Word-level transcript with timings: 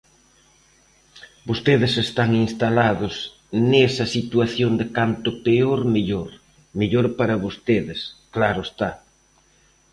Vostedes 1.47 1.93
están 2.05 2.29
instalados 2.47 3.15
nesa 3.71 4.05
situación 4.15 4.71
de 4.79 4.85
canto 4.97 5.29
peor, 5.45 5.79
mellor; 5.95 6.29
mellor 6.79 7.05
para 7.19 7.41
vostedes, 7.45 7.99
claro 8.35 8.61
está. 8.67 8.91